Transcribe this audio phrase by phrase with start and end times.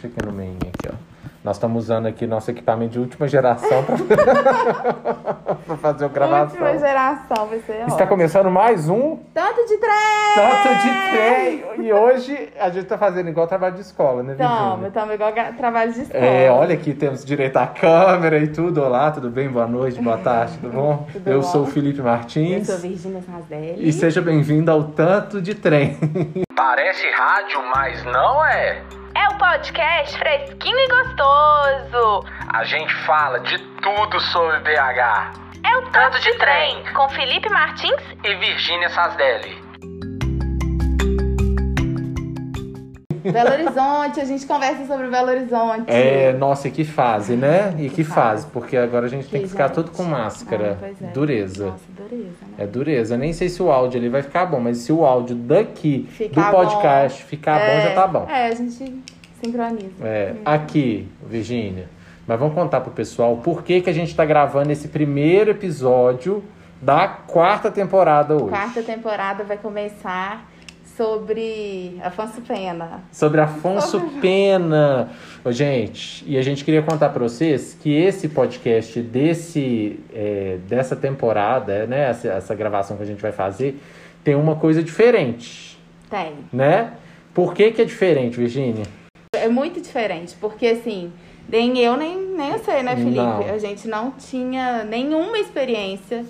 [0.00, 0.94] Fica no meio aqui, ó.
[1.44, 3.96] Nós estamos usando aqui nosso equipamento de última geração para
[5.78, 6.60] fazer o gravação.
[6.60, 10.34] Última geração, vai ser Está começando mais um Tanto de trem!
[10.34, 11.86] Tanto de Trem!
[11.86, 14.58] E hoje a gente tá fazendo igual trabalho de escola, né, Virginia?
[14.70, 16.24] Tamo, tamo igual trabalho de escola.
[16.24, 18.82] É, olha aqui, temos direito à câmera e tudo.
[18.82, 19.48] Olá, tudo bem?
[19.48, 21.06] Boa noite, boa tarde, tudo bom?
[21.12, 21.46] Tudo Eu bom.
[21.46, 22.66] sou o Felipe Eu Martins.
[22.66, 23.88] sou Virgínia Sardelli.
[23.88, 25.96] E seja bem-vindo ao Tanto de Trem.
[26.54, 28.82] Parece rádio, mas não é.
[29.14, 32.24] É o podcast fresquinho e gostoso.
[32.52, 35.48] A gente fala de tudo sobre BH.
[35.64, 39.67] É o Tanto de Trem, com Felipe Martins E Virgínia Sasdelli.
[43.32, 45.84] Belo Horizonte, a gente conversa sobre Belo Horizonte.
[45.86, 47.74] É, nossa, e que fase, né?
[47.78, 49.74] E que, Que fase, porque agora a gente tem que Que ficar gente.
[49.74, 50.72] tudo com máscara.
[50.72, 51.06] Ah, pois é.
[51.12, 51.66] Dureza.
[51.66, 52.48] Nossa, dureza, né?
[52.58, 53.16] É dureza.
[53.16, 56.50] Nem sei se o áudio ali vai ficar bom, mas se o áudio daqui Ficar
[56.50, 57.28] do podcast bom.
[57.28, 58.26] ficar bom, É, já tá bom.
[58.28, 59.02] É, a gente
[59.42, 59.92] sincroniza.
[60.02, 61.88] É, aqui, Virgínia.
[62.26, 66.44] Mas vamos contar pro pessoal por que, que a gente tá gravando esse primeiro episódio
[66.80, 68.48] da quarta temporada hoje.
[68.50, 70.46] Quarta temporada vai começar
[70.98, 73.04] sobre Afonso Pena.
[73.12, 75.10] Sobre Afonso Pena.
[75.44, 80.96] Ô, gente, e a gente queria contar para vocês que esse podcast desse, é, dessa
[80.96, 83.80] temporada, né, essa, essa gravação que a gente vai fazer,
[84.24, 85.78] tem uma coisa diferente,
[86.10, 86.32] Tem.
[86.52, 86.94] né?
[87.32, 88.84] Por que, que é diferente, Virgínia?
[89.32, 91.12] É muito diferente, porque assim,
[91.48, 93.16] nem eu, nem, nem você, né, Felipe?
[93.18, 93.54] Não.
[93.54, 96.24] A gente não tinha nenhuma experiência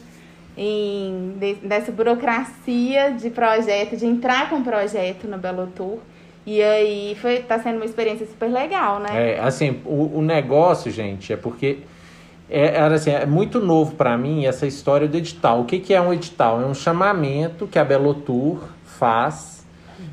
[0.59, 5.99] em, de- dessa burocracia de projeto, de entrar com projeto no Belo Tour.
[6.45, 9.35] E aí foi, tá sendo uma experiência super legal, né?
[9.35, 11.79] É, assim, o, o negócio, gente, é porque
[12.51, 15.61] é, era assim, é muito novo para mim essa história do edital.
[15.61, 16.61] O que, que é um edital?
[16.61, 19.65] É um chamamento que a Belo Tour faz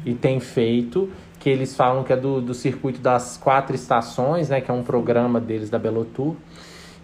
[0.05, 4.59] e tem feito, que eles falam que é do, do circuito das quatro estações, né?
[4.59, 6.35] Que é um programa deles da Belo Tour.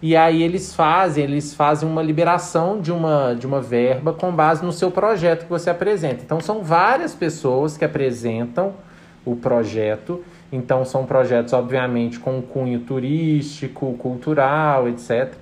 [0.02, 4.64] E aí eles fazem, eles fazem uma liberação de uma, de uma verba com base
[4.64, 6.24] no seu projeto que você apresenta.
[6.24, 8.74] Então são várias pessoas que apresentam
[9.24, 10.24] o projeto.
[10.50, 15.34] Então são projetos, obviamente, com cunho turístico, cultural, etc.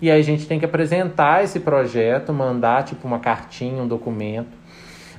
[0.00, 4.60] E aí a gente tem que apresentar esse projeto, mandar tipo uma cartinha, um documento.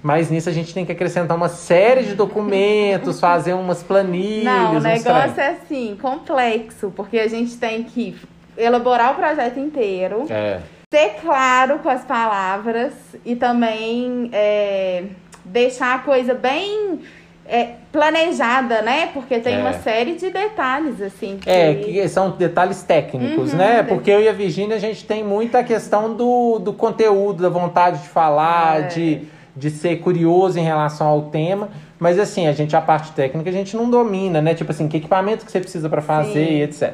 [0.04, 4.44] Mas nisso a gente tem que acrescentar uma série de documentos, fazer umas planilhas.
[4.44, 8.16] Não, o negócio é assim, complexo, porque a gente tem que
[8.58, 10.60] elaborar o projeto inteiro, É.
[10.94, 12.94] ser claro com as palavras
[13.26, 15.04] e também é,
[15.46, 17.00] deixar a coisa bem
[17.46, 19.10] é, planejada, né?
[19.14, 19.60] Porque tem É.
[19.60, 21.38] uma série de detalhes, assim.
[21.42, 21.50] Que...
[21.50, 23.84] É, que são detalhes técnicos, Uhum, né?
[23.84, 28.02] Porque eu e a Virgínia, a gente tem muita questão do, do conteúdo, da vontade
[28.02, 28.88] de falar, É.
[28.88, 29.22] de,
[29.56, 31.68] de ser curioso em relação ao tema.
[32.00, 34.54] Mas assim, a gente, a parte técnica, a gente não domina, né?
[34.54, 36.54] Tipo assim, que equipamento que você precisa para fazer Sim.
[36.54, 36.94] e etc.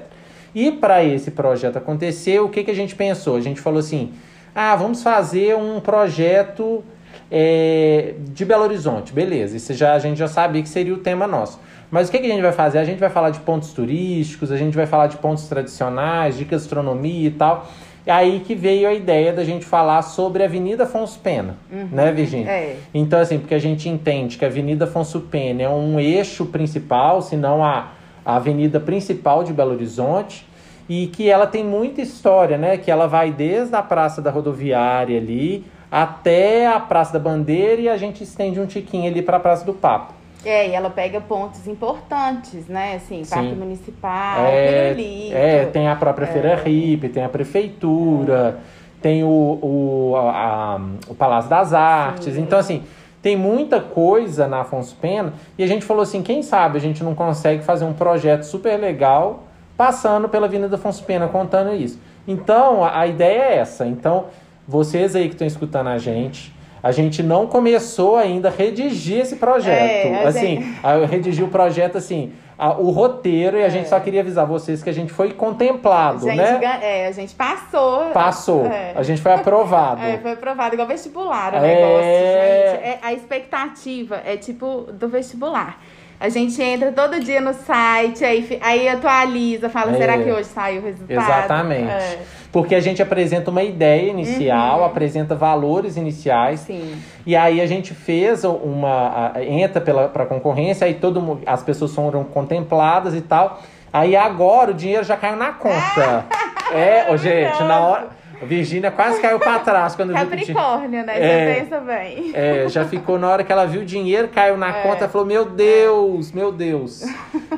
[0.53, 3.35] E para esse projeto acontecer, o que, que a gente pensou?
[3.35, 4.13] A gente falou assim:
[4.53, 6.83] ah, vamos fazer um projeto
[7.31, 9.55] é, de Belo Horizonte, beleza.
[9.55, 11.59] Isso já, a gente já sabia que seria o tema nosso.
[11.91, 12.77] Mas o que, que a gente vai fazer?
[12.77, 16.45] A gente vai falar de pontos turísticos, a gente vai falar de pontos tradicionais, de
[16.45, 17.67] gastronomia e tal.
[18.05, 21.57] E aí que veio a ideia da gente falar sobre a Avenida Afonso Pena,
[21.91, 22.49] né, Virginia?
[22.49, 22.77] É.
[22.93, 27.21] Então, assim, porque a gente entende que a Avenida Afonso Pena é um eixo principal,
[27.21, 27.89] se não a,
[28.29, 30.47] a avenida principal de Belo Horizonte,
[30.87, 32.77] e que ela tem muita história, né?
[32.77, 37.89] Que ela vai desde a Praça da Rodoviária ali até a Praça da Bandeira e
[37.89, 40.13] a gente estende um tiquinho ali para a Praça do Papo.
[40.45, 42.95] É, e ela pega pontos importantes, né?
[42.95, 43.35] Assim, Sim.
[43.35, 45.35] Parque Municipal, É, Pirulito.
[45.35, 48.59] é, tem a própria Feira Hippie, tem a Prefeitura,
[49.01, 52.33] tem o, o, a- a- o Palácio das Artes.
[52.33, 52.41] Sim.
[52.41, 52.83] Então, assim,
[53.21, 55.33] tem muita coisa na Afonso Pena.
[55.57, 58.77] E a gente falou assim, quem sabe a gente não consegue fazer um projeto super
[58.77, 59.43] legal
[59.75, 61.99] passando pela Avenida Afonso Pena, contando isso.
[62.27, 63.85] Então, a, a ideia é essa.
[63.85, 64.25] Então,
[64.67, 66.53] vocês aí que estão escutando a gente...
[66.81, 70.13] A gente não começou ainda a redigir esse projeto.
[70.13, 73.97] É, assim, gente- eu redigi o projeto assim, a- o roteiro, e a gente só
[73.99, 76.79] queria avisar vocês que a gente foi contemplado, gente, né?
[76.81, 78.09] é, a gente passou.
[78.11, 78.65] Passou.
[78.65, 78.91] É.
[78.95, 80.01] A gente foi aprovado.
[80.03, 81.61] É, foi aprovado igual vestibular o É.
[81.61, 82.83] negócio, gente.
[82.85, 85.79] É, a expectativa é tipo do vestibular.
[86.19, 89.97] A gente entra todo dia no site, aí, aí atualiza, fala, É.
[89.97, 91.11] será que hoje saiu o resultado?
[91.21, 91.89] Exatamente.
[91.89, 92.19] É,
[92.51, 96.59] Porque a gente apresenta uma ideia inicial, apresenta valores iniciais.
[96.61, 97.01] sim.
[97.25, 99.33] E aí a gente fez uma.
[99.39, 103.61] entra pela, pra concorrência, aí todo as pessoas foram contempladas e tal.
[103.93, 106.25] Aí agora o dinheiro já caiu na conta.
[106.73, 108.18] é, ô, gente, na hora.
[108.41, 110.17] A Virgínia quase caiu pra trás quando viu.
[110.17, 111.13] Capricórnio, né?
[111.19, 111.53] É.
[111.55, 112.31] Você pensa bem.
[112.33, 115.45] É, já ficou na hora que ela viu o dinheiro, caiu na conta, falou: Meu
[115.45, 117.03] Deus, meu Deus,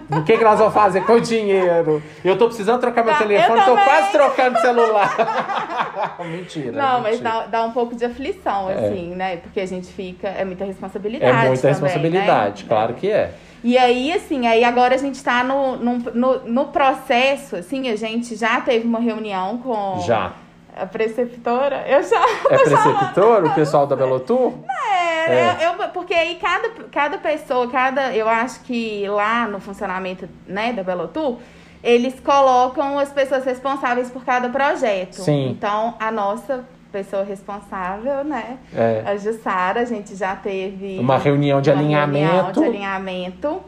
[0.09, 2.01] o que, que nós vamos fazer com o dinheiro?
[2.25, 6.17] Eu tô precisando trocar meu Tá, telefone, tô quase trocando celular.
[6.25, 6.71] mentira.
[6.71, 7.29] Não, mas mentira.
[7.29, 8.73] dá, dá um pouco de aflição, É.
[8.73, 9.37] assim, né?
[9.37, 10.29] Porque a gente fica.
[10.29, 11.31] É muita responsabilidade.
[11.31, 12.69] É muita também, responsabilidade, né?
[12.69, 13.31] claro que é.
[13.63, 17.95] E aí, assim, aí agora a gente tá no, no, no, no processo, assim, a
[17.95, 20.31] gente já teve uma reunião com Já.
[20.75, 21.83] A preceptora.
[21.87, 22.21] Eu já.
[22.49, 24.53] É preceptor, o pessoal da Belotur?
[24.69, 25.57] É, É.
[25.67, 28.13] Eu, eu- porque aí cada, cada pessoa, cada.
[28.15, 31.37] Eu acho que lá no funcionamento né, da Belotur,
[31.83, 35.15] eles colocam as pessoas responsáveis por cada projeto.
[35.21, 35.49] Sim.
[35.49, 38.57] Então, a nossa pessoa responsável, né?
[38.75, 39.03] É.
[39.05, 42.59] A Jussara, a gente já teve Uma reunião de uma reunião alinhamento.
[42.59, 43.61] de alinhamento.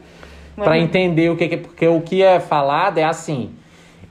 [0.56, 3.54] Reuni- entender o que, que porque o que é falado é assim,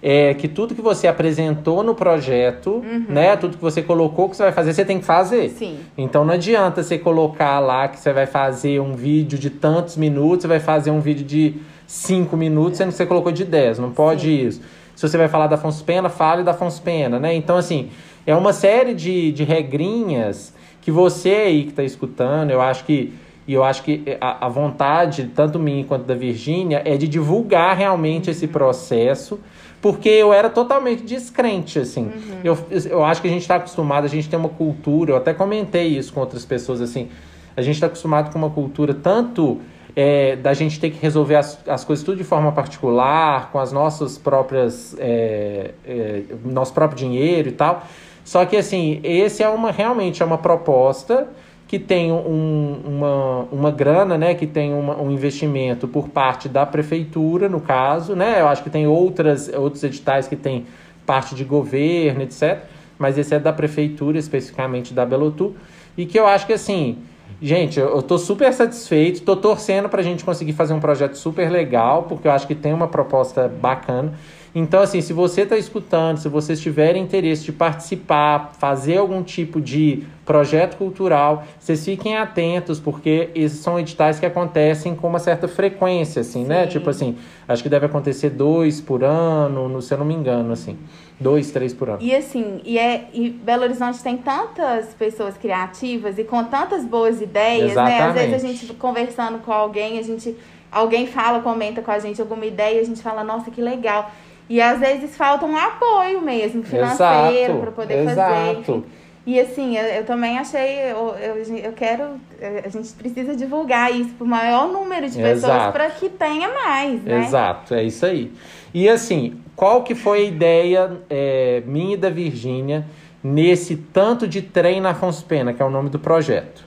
[0.06, 4.44] é que tudo que você apresentou no projeto, né, tudo que você colocou que você
[4.44, 5.50] vai fazer, você tem que fazer.
[5.52, 5.78] Sim.
[5.98, 10.42] Então não adianta você colocar lá que você vai fazer um vídeo de tantos minutos,
[10.42, 11.56] você vai fazer um vídeo de
[11.88, 14.62] 5 minutos, sendo que você colocou de 10, não pode isso.
[14.94, 17.34] Se você vai falar da Afonso Pena, fale da Afonso Pena, né?
[17.34, 17.90] Então, assim,
[18.28, 23.14] é uma série de, de regrinhas que você aí que está escutando, eu acho que
[23.48, 27.76] e eu acho que a, a vontade, tanto minha quanto da Virgínia, é de divulgar
[27.76, 29.40] realmente esse processo,
[29.82, 32.10] porque eu era totalmente descrente, assim.
[32.44, 32.58] Eu,
[32.90, 35.88] eu acho que a gente está acostumado, a gente tem uma cultura, eu até comentei
[35.88, 37.10] isso com outras pessoas, assim,
[37.56, 39.60] a gente está acostumado com uma cultura tanto
[39.96, 43.72] é, da gente ter que resolver as, as coisas tudo de forma particular, com as
[43.72, 44.96] nossas próprias.
[44.98, 47.86] É, é, nosso próprio dinheiro e tal.
[48.24, 51.28] Só que assim, esse é uma realmente é uma proposta
[51.74, 54.36] que tem um, uma, uma grana, né?
[54.36, 58.42] Que tem uma, um investimento por parte da prefeitura, no caso, né?
[58.42, 60.68] Eu acho que tem outras, outros editais que tem
[61.04, 62.60] parte de governo, etc.
[63.00, 65.56] Mas esse é da prefeitura, especificamente da Belotu.
[65.98, 67.00] E que eu acho que assim,
[67.42, 72.04] Gente, eu tô super satisfeito, tô torcendo pra gente conseguir fazer um projeto super legal,
[72.04, 74.14] porque eu acho que tem uma proposta bacana.
[74.56, 79.60] Então, assim, se você tá escutando, se vocês tiverem interesse de participar, fazer algum tipo
[79.60, 85.48] de projeto cultural, vocês fiquem atentos, porque esses são editais que acontecem com uma certa
[85.48, 86.66] frequência, assim, né?
[86.66, 86.70] Sim.
[86.70, 87.18] Tipo assim,
[87.48, 90.78] acho que deve acontecer dois por ano, no- se eu não me engano, assim.
[91.20, 92.00] Dois, três por ano.
[92.02, 97.22] E assim, e, é, e Belo Horizonte tem tantas pessoas criativas e com tantas boas
[97.22, 98.00] ideias, né?
[98.00, 98.58] Às vezes a Exatamente.
[98.60, 100.36] gente conversando com alguém, a gente
[100.72, 104.12] alguém fala, comenta com a gente alguma ideia, a gente fala, nossa, que legal.
[104.50, 108.34] E às vezes falta um apoio mesmo, financeiro, para poder exato.
[108.34, 108.60] fazer.
[108.60, 108.84] enfim.
[109.26, 112.20] E assim, eu, eu também achei, eu, eu, eu quero,
[112.64, 117.02] a gente precisa divulgar isso para o maior número de pessoas para que tenha mais,
[117.04, 117.20] né?
[117.20, 118.34] Exato, é isso aí.
[118.74, 122.86] E assim, qual que foi a ideia é, minha e da Virgínia
[123.24, 126.66] nesse tanto de trem na Afonso Pena, que é o nome do projeto?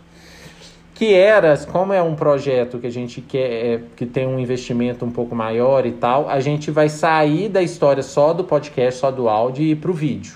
[0.99, 5.05] Que era, como é um projeto que a gente quer, é, que tem um investimento
[5.05, 9.11] um pouco maior e tal, a gente vai sair da história só do podcast, só
[9.11, 10.33] do áudio e ir pro vídeo.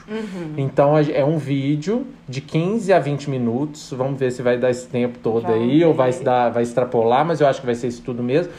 [0.59, 3.91] Então a- é um vídeo de 15 a 20 minutos.
[3.97, 5.97] Vamos ver se vai dar esse tempo todo aí, ou ver.
[5.97, 8.53] vai, se dar, vai extrapolar, mas eu acho que vai ser isso tudo mesmo.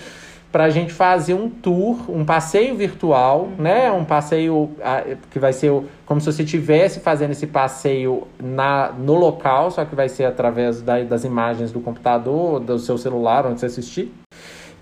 [0.52, 3.90] Pra gente fazer um tour, um passeio virtual, né?
[3.92, 5.72] Um passeio ah, que vai ser
[6.06, 10.82] como se você estivesse fazendo esse passeio na, no local, só que vai ser através
[10.82, 14.12] da- das imagens do computador, do seu celular, onde você assistir.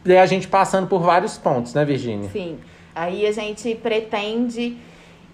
[0.03, 2.29] E a gente passando por vários pontos, né, Virgínia?
[2.29, 2.57] Sim.
[2.95, 4.75] Aí a gente pretende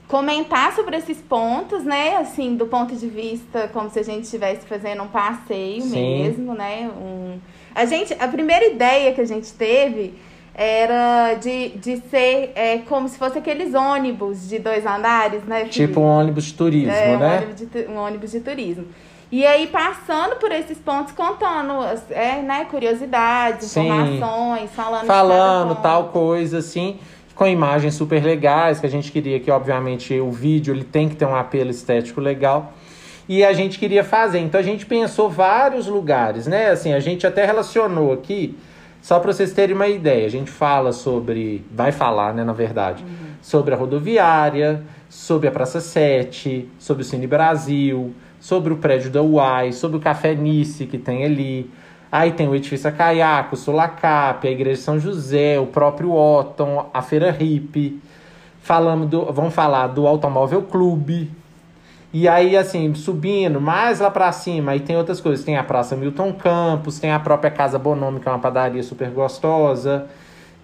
[0.08, 2.18] comentar sobre esses pontos, né?
[2.18, 6.24] Assim, do ponto de vista como se a gente estivesse fazendo um passeio Sim.
[6.24, 6.89] mesmo, né?
[6.98, 7.39] Um...
[7.75, 10.13] A gente, a primeira ideia que a gente teve
[10.53, 15.58] era de, de ser é, como se fosse aqueles ônibus de dois andares, né?
[15.60, 15.75] Felipe?
[15.75, 17.38] Tipo um ônibus de turismo, É, um, né?
[17.38, 18.86] ônibus de, um ônibus de turismo.
[19.29, 21.74] E aí, passando por esses pontos, contando
[22.12, 23.82] é, né, curiosidades, Sim.
[23.86, 27.00] informações, falando falando tal coisa assim,
[27.34, 31.15] com imagens super legais, que a gente queria que obviamente o vídeo ele tem que
[31.17, 32.72] ter um apelo estético legal.
[33.27, 36.70] E a gente queria fazer, então a gente pensou vários lugares, né?
[36.70, 38.55] Assim, a gente até relacionou aqui,
[39.01, 43.03] só para vocês terem uma ideia, a gente fala sobre, vai falar, né, na verdade,
[43.41, 49.22] sobre a rodoviária, sobre a Praça 7, sobre o Cine Brasil, sobre o prédio da
[49.22, 51.70] UAI, sobre o Café Nice que tem ali.
[52.12, 56.89] Aí tem o edifício Acaiaco, o Sulacap, a Igreja de São José, o próprio Otton,
[56.94, 58.00] a Feira Hippie.
[58.62, 61.32] Falamos do, vamos falar do Automóvel Clube.
[62.17, 65.43] E aí, assim, subindo mais lá pra cima, aí tem outras coisas.
[65.43, 69.10] Tem a Praça Milton Campos, tem a própria Casa Bonome, que é uma padaria super
[69.10, 70.07] gostosa.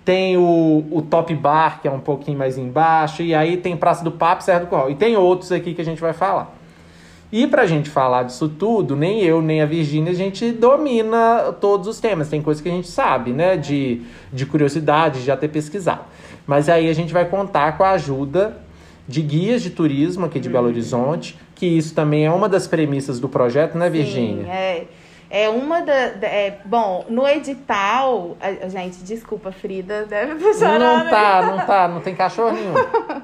[0.05, 4.01] tem o, o Top Bar, que é um pouquinho mais embaixo, e aí tem Praça
[4.01, 4.91] do Papo, Serra do Curral.
[4.91, 6.55] E tem outros aqui que a gente vai falar.
[7.29, 11.85] E pra gente falar disso tudo, nem eu, nem a Virgínia, a gente domina todos
[11.85, 12.29] os temas.
[12.29, 13.57] Tem coisas que a gente sabe, né?
[13.57, 16.05] De, de curiosidade, de já ter pesquisado.
[16.47, 18.60] Mas aí a gente vai contar com a ajuda
[19.07, 23.19] de guias de turismo aqui de Belo Horizonte, que isso também é uma das premissas
[23.19, 24.43] do projeto, né, Virgínia?
[24.45, 24.83] Sim, é.
[25.33, 26.09] É uma da.
[26.09, 28.35] da- é, bom, no edital.
[28.41, 31.05] a- gente, desculpa, Frida, deve chorando.
[31.05, 32.73] Não tá, não tá, não tem cachorro nenhum.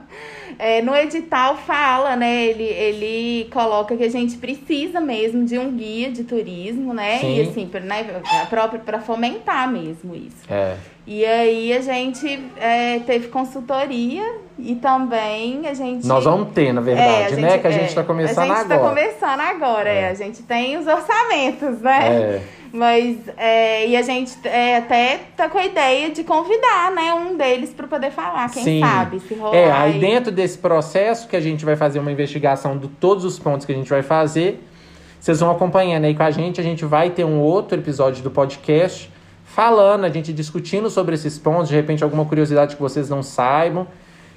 [0.59, 2.45] É, no edital fala, né?
[2.47, 7.19] Ele, ele coloca que a gente precisa mesmo de um guia de turismo, né?
[7.19, 7.35] Sim.
[7.37, 8.03] E assim, pra, né,
[8.49, 10.37] próprio para fomentar mesmo isso.
[10.49, 10.75] É.
[11.09, 14.23] E aí a gente é, teve consultoria
[14.59, 16.05] e também a gente.
[16.05, 17.57] Nós vamos ter, na É, verdade, a né?
[17.59, 18.79] Que a gente é, tá começando A gente agora.
[18.79, 20.09] tá começando agora, é.
[20.09, 22.07] A gente tem os orçamentos, né?
[22.09, 22.41] É.
[22.73, 27.37] Mas, é, e a gente é, até tá com a ideia de convidar, né, um
[27.37, 28.81] deles para poder falar, quem Sim.
[28.81, 29.55] sabe, se rolar.
[29.55, 33.23] É, aí e- dentro desse processo que a gente vai fazer uma investigação de todos
[33.23, 34.61] os pontos que a gente vai fazer,
[35.17, 36.59] vocês vão acompanhando aí com a gente.
[36.59, 39.09] A gente vai ter um outro episódio do podcast
[39.57, 43.87] falando, a gente discutindo sobre esses pontos, de repente alguma curiosidade que vocês não saibam,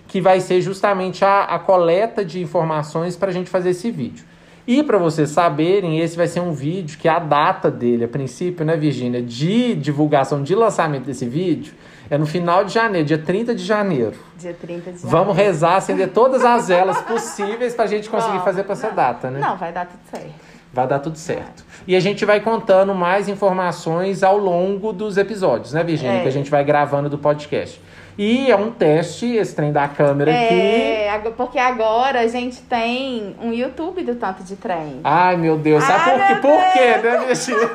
[0.09, 4.25] que vai ser justamente a, a coleta de informações para a gente fazer esse vídeo.
[4.67, 8.65] E para vocês saberem, esse vai ser um vídeo que a data dele, a princípio,
[8.65, 11.75] né, Virgínia, de divulgação, de lançamento desse vídeo,
[12.09, 14.15] é no final de janeiro, dia 30 de janeiro.
[14.39, 15.33] Dia 30 de Vamos janeiro.
[15.35, 18.45] rezar, acender todas as velas possíveis pra gente conseguir Vamos.
[18.45, 19.39] fazer pra essa data, né?
[19.39, 20.35] Não, vai dar tudo certo.
[20.73, 21.65] Vai dar tudo certo.
[21.91, 26.19] E a gente vai contando mais informações ao longo dos episódios, né, Virgínia?
[26.19, 26.23] É.
[26.23, 27.83] Que a gente vai gravando do podcast.
[28.17, 30.55] E é um teste, esse trem da câmera aqui.
[30.55, 35.01] É, porque agora a gente tem um YouTube do Tanto de Trem.
[35.03, 35.83] Ai, meu Deus.
[35.83, 37.71] Sabe Ai, por Por quê, né, Virgínia?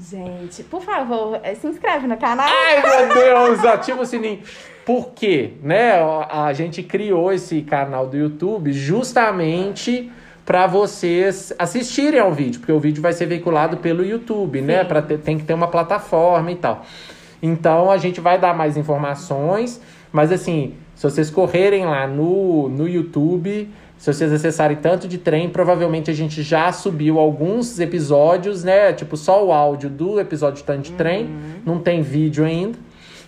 [0.00, 0.24] Ô, gente.
[0.48, 2.48] gente, por favor, eh, se inscreve no canal.
[2.48, 4.40] Ai, meu Deus, ativa o sininho.
[4.86, 5.52] Por quê?
[5.62, 5.92] Né?
[6.30, 10.10] A gente criou esse canal do YouTube justamente
[10.46, 14.82] para vocês assistirem ao vídeo, porque o vídeo vai ser veiculado pelo YouTube, né?
[14.82, 14.88] Sim.
[14.88, 16.86] Para ter, tem que ter uma plataforma e tal.
[17.42, 19.80] Então a gente vai dar mais informações,
[20.12, 25.48] mas assim, se vocês correrem lá no, no YouTube, se vocês acessarem tanto de trem,
[25.48, 28.92] provavelmente a gente já subiu alguns episódios, né?
[28.92, 31.28] Tipo, só o áudio do episódio tanto de trem,
[31.64, 32.78] não tem vídeo ainda.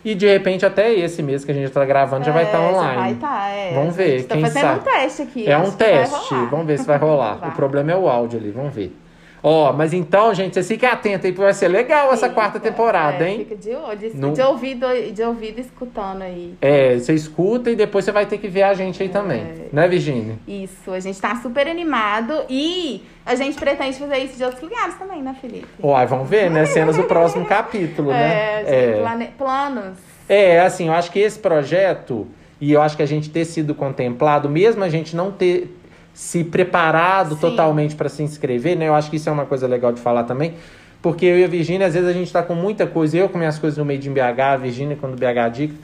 [0.05, 2.69] E de repente até esse mês que a gente tá gravando já vai estar É,
[2.69, 2.97] online.
[2.97, 3.73] Vai estar, é.
[3.75, 4.81] Vamos A gente ver, Tá quem fazendo sabe.
[4.81, 5.51] um teste aqui.
[5.51, 6.35] É um teste.
[6.51, 7.35] Vamos ver se vai rolar.
[7.39, 7.49] Vai.
[7.51, 8.97] O problema é o áudio ali, vamos ver.
[9.43, 13.25] Ó, mas então, gente, vocês fiquem atentos aí, porque vai ser legal essa quarta temporada,
[13.25, 13.39] é, hein?
[13.39, 16.55] Fica de olho, Não- de, ouvido, de ouvido escutando aí.
[16.61, 19.41] É, você escuta e depois você vai ter que ver a gente aí também.
[19.41, 19.69] É.
[19.73, 20.37] Né, Virginia?
[20.47, 24.95] Isso, a gente tá super animado e a gente pretende fazer isso de outros lugares
[24.97, 25.67] também, né, Felipe?
[25.83, 26.65] Ó, vamos ver, né?
[26.67, 28.57] Cenas do próximo capítulo, É, né?
[28.57, 29.99] a gente plane- planos.
[30.29, 32.27] É, assim, eu acho que esse projeto,
[32.61, 35.75] e eu acho que a gente ter sido contemplado, mesmo a gente não ter
[36.19, 37.41] se preparado Sim.
[37.41, 38.89] totalmente para se inscrever, né?
[38.89, 40.55] Eu acho que isso é uma coisa legal de falar também.
[41.01, 43.39] Porque eu e a Virgínia, às vezes a gente tá com muita coisa, eu com
[43.39, 45.75] minhas coisas no meio de BH, a Virgínia quando BH Dica.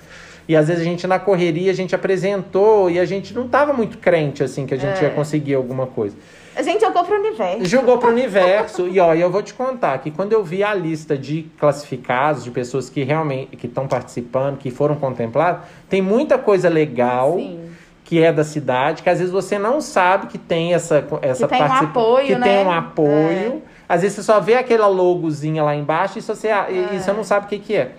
[0.48, 3.72] E às vezes a gente na correria, a gente apresentou e a gente não tava
[3.72, 5.04] muito crente, assim, que a gente É.
[5.04, 6.16] ia conseguir alguma coisa.
[6.56, 7.64] A gente jogou pro universo.
[7.66, 8.88] Jogou pro universo.
[8.88, 12.50] e ó, eu vou te contar que quando eu vi a lista de classificados, de
[12.50, 17.60] pessoas que realmente que estão participando, que foram contempladas, tem muita coisa legal Sim.
[18.04, 21.62] Que é da cidade, que às vezes você não sabe que tem essa essa tem
[21.62, 22.46] um apoio, que né?
[22.58, 23.62] tem um apoio.
[23.88, 27.24] Às vezes você só vê aquela logozinha lá embaixo e você, e- e você não
[27.24, 27.92] sabe o que, que é.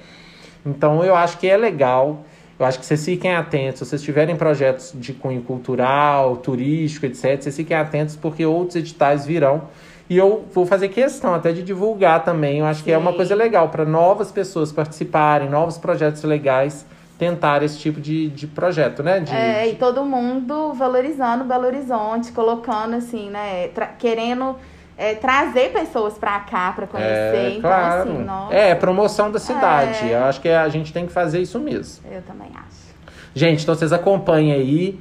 [0.65, 2.23] Então eu acho que é legal.
[2.57, 3.79] Eu acho que vocês fiquem atentos.
[3.79, 9.25] Se vocês tiverem projetos de cunho cultural, turístico, etc., vocês fiquem atentos porque outros editais
[9.25, 9.63] virão.
[10.09, 12.59] E eu vou fazer questão até de divulgar também.
[12.59, 13.17] Eu acho que é uma Sim.
[13.17, 16.85] coisa legal para novas pessoas participarem, novos projetos legais
[17.17, 19.19] tentar esse tipo de, de projeto, né?
[19.19, 23.69] De, É, e todo mundo valorizando Belo Horizonte, colocando assim, né?
[23.97, 24.55] querendo
[24.97, 27.35] é, trazer pessoas pra cá pra conhecer.
[27.35, 28.09] É, então, claro.
[28.09, 30.09] assim, nossa, É, promoção da cidade.
[30.09, 30.15] É.
[30.15, 32.03] Eu acho que a gente tem que fazer isso mesmo.
[32.11, 32.85] eu também acho.
[33.33, 34.99] Gente, então vocês acompanhem aí.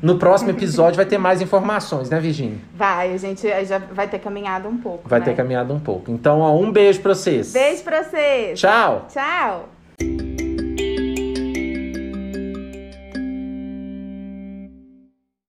[0.00, 2.58] No próximo episódio vai ter mais informações, né, Virginia?
[2.74, 5.08] Vai, a gente já vai ter caminhado um pouco.
[5.08, 5.26] Vai né?
[5.26, 6.10] ter caminhado um pouco.
[6.10, 7.52] Então, ó, um beijo pra vocês.
[7.52, 8.58] Beijo pra vocês.
[8.58, 9.06] Tchau.
[9.08, 9.71] Tchau.